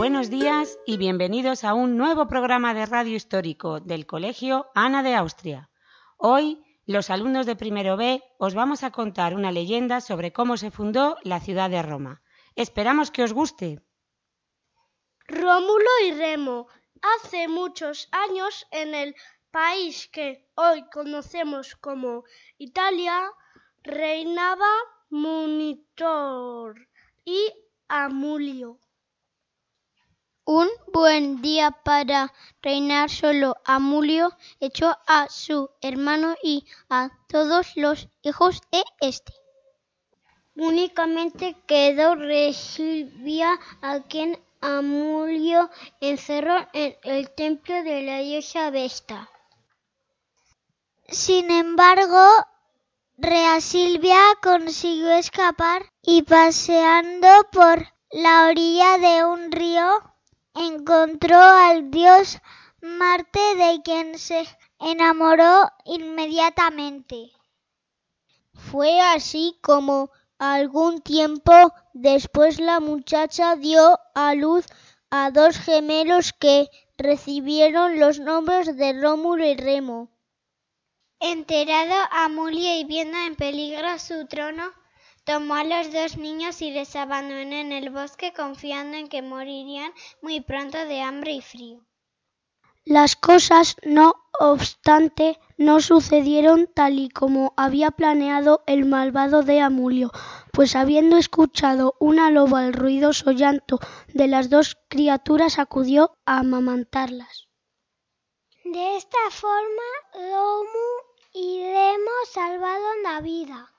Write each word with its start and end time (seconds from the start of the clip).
días 0.00 0.78
y 0.86 0.96
bienvenidos 0.96 1.62
a 1.62 1.74
un 1.74 1.98
nuevo 1.98 2.26
programa 2.26 2.72
de 2.72 2.86
radio 2.86 3.16
histórico 3.16 3.80
del 3.80 4.06
Colegio 4.06 4.70
Ana 4.74 5.02
de 5.02 5.14
Austria. 5.14 5.68
Hoy, 6.16 6.64
los 6.86 7.10
alumnos 7.10 7.44
de 7.44 7.54
primero 7.54 7.98
B 7.98 8.22
os 8.38 8.54
vamos 8.54 8.82
a 8.82 8.92
contar 8.92 9.34
una 9.34 9.52
leyenda 9.52 10.00
sobre 10.00 10.32
cómo 10.32 10.56
se 10.56 10.70
fundó 10.70 11.18
la 11.22 11.38
ciudad 11.38 11.68
de 11.68 11.82
Roma. 11.82 12.22
Esperamos 12.56 13.10
que 13.10 13.24
os 13.24 13.34
guste. 13.34 13.82
Rómulo 15.28 15.90
y 16.06 16.12
Remo. 16.12 16.68
Hace 17.02 17.46
muchos 17.48 18.08
años 18.10 18.66
en 18.70 18.94
el 18.94 19.14
país 19.50 20.08
que 20.10 20.48
hoy 20.54 20.82
conocemos 20.90 21.76
como 21.76 22.24
Italia, 22.56 23.30
reinaba 23.82 24.72
Munitor 25.10 26.88
y 27.22 27.52
Amulio. 27.86 28.80
Un 30.52 30.68
buen 30.92 31.42
día 31.42 31.70
para 31.70 32.34
reinar 32.60 33.08
solo 33.08 33.54
Amulio 33.64 34.36
echó 34.58 34.98
a 35.06 35.28
su 35.28 35.70
hermano 35.80 36.34
y 36.42 36.66
a 36.88 37.10
todos 37.28 37.76
los 37.76 38.08
hijos 38.22 38.60
de 38.72 38.82
este. 39.00 39.32
Únicamente 40.56 41.54
quedó 41.68 42.16
Resilvia 42.16 43.60
a 43.80 44.00
quien 44.00 44.42
Amulio 44.60 45.70
encerró 46.00 46.56
en 46.72 46.96
el 47.04 47.30
templo 47.30 47.84
de 47.84 48.02
la 48.02 48.18
diosa 48.18 48.70
Vesta. 48.70 49.30
Sin 51.06 51.48
embargo, 51.52 52.26
Rea 53.16 53.60
Silvia 53.60 54.18
consiguió 54.42 55.12
escapar 55.12 55.86
y 56.02 56.22
paseando 56.22 57.28
por 57.52 57.86
la 58.10 58.48
orilla 58.48 58.98
de 58.98 59.24
un 59.24 59.52
río 59.52 60.10
encontró 60.54 61.38
al 61.38 61.90
dios 61.90 62.38
Marte 62.82 63.40
de 63.56 63.82
quien 63.82 64.18
se 64.18 64.46
enamoró 64.78 65.70
inmediatamente. 65.84 67.30
Fue 68.54 69.00
así 69.00 69.58
como 69.60 70.10
algún 70.38 71.02
tiempo 71.02 71.52
después 71.92 72.58
la 72.58 72.80
muchacha 72.80 73.56
dio 73.56 73.98
a 74.14 74.34
luz 74.34 74.64
a 75.10 75.30
dos 75.30 75.58
gemelos 75.58 76.32
que 76.32 76.70
recibieron 76.96 78.00
los 78.00 78.18
nombres 78.18 78.76
de 78.76 78.94
Rómulo 78.94 79.44
y 79.44 79.56
Remo. 79.56 80.08
Enterado 81.18 81.94
Amulio 82.12 82.80
y 82.80 82.84
viendo 82.84 83.18
en 83.18 83.36
peligro 83.36 83.98
su 83.98 84.26
trono, 84.26 84.72
Tomó 85.24 85.54
a 85.54 85.64
los 85.64 85.92
dos 85.92 86.16
niños 86.16 86.62
y 86.62 86.70
les 86.70 86.96
abandonó 86.96 87.54
en 87.54 87.72
el 87.72 87.90
bosque 87.90 88.32
confiando 88.32 88.96
en 88.96 89.08
que 89.08 89.22
morirían 89.22 89.92
muy 90.22 90.40
pronto 90.40 90.78
de 90.78 91.00
hambre 91.02 91.32
y 91.32 91.40
frío. 91.40 91.84
Las 92.84 93.14
cosas, 93.14 93.76
no 93.84 94.14
obstante, 94.40 95.38
no 95.58 95.80
sucedieron 95.80 96.66
tal 96.74 96.98
y 96.98 97.10
como 97.10 97.52
había 97.56 97.90
planeado 97.90 98.62
el 98.66 98.86
malvado 98.86 99.42
de 99.42 99.60
Amulio, 99.60 100.10
pues 100.52 100.74
habiendo 100.74 101.18
escuchado 101.18 101.94
una 102.00 102.30
loba 102.30 102.64
el 102.64 102.72
ruidoso 102.72 103.32
llanto 103.32 103.78
de 104.08 104.28
las 104.28 104.48
dos 104.48 104.78
criaturas 104.88 105.58
acudió 105.58 106.16
a 106.24 106.38
amamantarlas. 106.38 107.48
De 108.64 108.96
esta 108.96 109.30
forma, 109.30 109.82
Romu 110.14 110.88
y 111.34 111.62
Remo 111.62 112.10
salvaron 112.32 113.02
la 113.02 113.20
vida. 113.20 113.70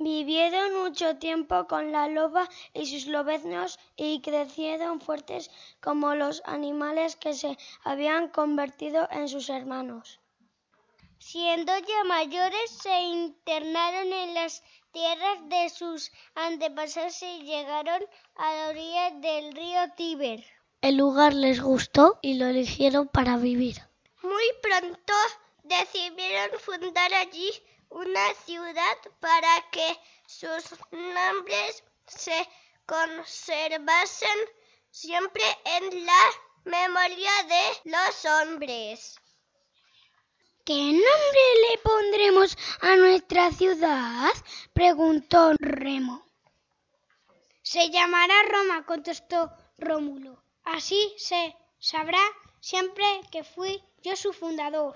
Vivieron 0.00 0.82
mucho 0.82 1.16
tiempo 1.16 1.66
con 1.66 1.90
la 1.90 2.06
loba 2.06 2.48
y 2.72 2.86
sus 2.86 3.06
lobeznos 3.06 3.80
y 3.96 4.20
crecieron 4.20 5.00
fuertes 5.00 5.50
como 5.80 6.14
los 6.14 6.40
animales 6.44 7.16
que 7.16 7.34
se 7.34 7.58
habían 7.82 8.28
convertido 8.28 9.08
en 9.10 9.28
sus 9.28 9.50
hermanos. 9.50 10.20
Siendo 11.18 11.76
ya 11.76 12.04
mayores, 12.04 12.70
se 12.70 12.96
internaron 13.00 14.12
en 14.12 14.34
las 14.34 14.62
tierras 14.92 15.48
de 15.48 15.68
sus 15.68 16.12
antepasados 16.36 17.20
y 17.22 17.42
llegaron 17.42 18.00
a 18.36 18.54
la 18.54 18.68
orilla 18.68 19.10
del 19.10 19.52
río 19.52 19.80
Tíber. 19.96 20.44
El 20.80 20.96
lugar 20.96 21.34
les 21.34 21.60
gustó 21.60 22.20
y 22.22 22.34
lo 22.34 22.46
eligieron 22.46 23.08
para 23.08 23.36
vivir. 23.36 23.78
Muy 24.22 24.48
pronto 24.62 25.12
decidieron 25.64 26.56
fundar 26.60 27.12
allí 27.14 27.50
una 27.90 28.34
ciudad 28.44 28.96
para 29.20 29.70
que 29.70 29.98
sus 30.26 30.64
nombres 30.90 31.84
se 32.06 32.48
conservasen 32.86 34.38
siempre 34.90 35.42
en 35.64 36.06
la 36.06 36.30
memoria 36.64 37.30
de 37.48 37.90
los 37.90 38.24
hombres. 38.24 39.18
¿Qué 40.64 40.74
nombre 40.74 41.44
le 41.70 41.78
pondremos 41.78 42.58
a 42.82 42.96
nuestra 42.96 43.50
ciudad? 43.52 44.32
preguntó 44.74 45.54
Remo. 45.58 46.26
Se 47.62 47.90
llamará 47.90 48.34
Roma, 48.50 48.84
contestó 48.84 49.50
Rómulo. 49.78 50.42
Así 50.64 51.14
se 51.16 51.56
sabrá 51.78 52.20
siempre 52.60 53.04
que 53.30 53.44
fui 53.44 53.82
yo 54.02 54.14
su 54.16 54.32
fundador. 54.32 54.94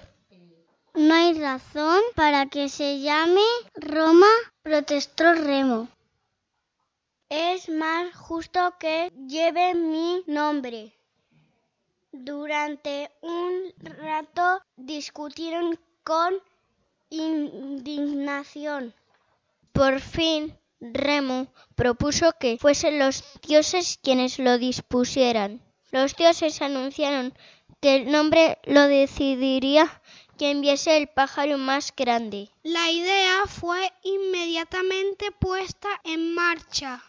No 0.95 1.15
hay 1.15 1.33
razón 1.41 2.03
para 2.15 2.47
que 2.47 2.69
se 2.69 3.01
llame 3.01 3.41
Roma, 3.75 4.27
protestó 4.63 5.33
Remo. 5.33 5.89
Es 7.31 7.71
más 7.71 8.15
justo 8.15 8.75
que 8.79 9.11
lleve 9.27 9.75
mi 9.75 10.23
nombre. 10.27 10.93
Durante 12.13 13.11
un 13.23 13.73
rato 13.79 14.61
discutieron 14.77 15.79
con 16.05 16.35
indignación. 17.09 18.93
Por 19.73 20.01
fin, 20.01 20.59
Remo 20.79 21.47
propuso 21.75 22.33
que 22.39 22.59
fuesen 22.59 22.99
los 22.99 23.25
dioses 23.41 23.99
quienes 24.03 24.39
lo 24.39 24.59
dispusieran. 24.59 25.63
Los 25.91 26.17
dioses 26.17 26.61
anunciaron 26.61 27.33
que 27.81 27.97
el 27.97 28.13
nombre 28.13 28.59
lo 28.65 28.83
decidiría 28.89 30.03
que 30.43 30.51
enviase 30.51 30.97
el 30.97 31.07
pájaro 31.07 31.57
más 31.57 31.95
grande. 31.97 32.51
La 32.65 32.91
idea 32.91 33.47
fue 33.47 33.93
inmediatamente 34.03 35.31
puesta 35.31 35.89
en 36.03 36.35
marcha. 36.35 37.01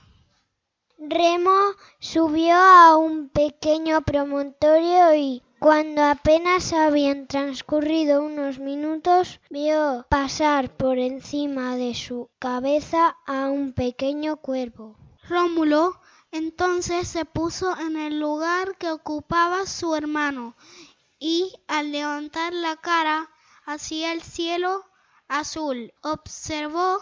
Remo 0.99 1.71
subió 1.97 2.55
a 2.55 2.95
un 2.95 3.29
pequeño 3.29 4.03
promontorio 4.03 5.15
y 5.15 5.41
cuando 5.57 6.03
apenas 6.03 6.73
habían 6.73 7.25
transcurrido 7.25 8.21
unos 8.21 8.59
minutos 8.59 9.39
vio 9.49 10.05
pasar 10.09 10.69
por 10.77 10.99
encima 10.99 11.75
de 11.75 11.95
su 11.95 12.29
cabeza 12.37 13.17
a 13.25 13.49
un 13.49 13.73
pequeño 13.73 14.37
cuervo. 14.37 14.95
Rómulo 15.27 15.99
entonces 16.33 17.07
se 17.07 17.25
puso 17.25 17.75
en 17.79 17.95
el 17.95 18.19
lugar 18.19 18.75
que 18.77 18.89
ocupaba 18.89 19.67
su 19.67 19.95
hermano 19.95 20.55
y 21.25 21.53
al 21.69 21.93
levantar 21.93 22.51
la 22.51 22.75
cara 22.75 23.29
hacia 23.65 24.11
el 24.11 24.21
cielo 24.21 24.83
azul 25.29 25.93
observó 26.01 26.99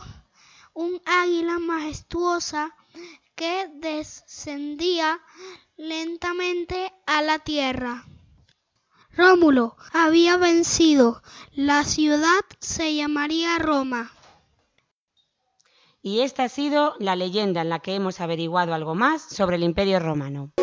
un 0.75 1.01
águila 1.07 1.57
majestuosa 1.57 2.75
que 3.33 3.67
descendía 3.73 5.19
lentamente 5.75 6.93
a 7.07 7.23
la 7.23 7.39
tierra. 7.39 8.05
Rómulo 9.09 9.75
había 9.91 10.37
vencido. 10.37 11.23
La 11.53 11.83
ciudad 11.83 12.45
se 12.59 12.93
llamaría 12.93 13.57
Roma. 13.57 14.11
Y 16.03 16.21
esta 16.21 16.43
ha 16.43 16.49
sido 16.49 16.93
la 16.99 17.15
leyenda 17.15 17.61
en 17.61 17.69
la 17.69 17.79
que 17.79 17.95
hemos 17.95 18.21
averiguado 18.21 18.75
algo 18.75 18.93
más 18.93 19.23
sobre 19.23 19.55
el 19.55 19.63
Imperio 19.63 19.99
Romano. 19.99 20.53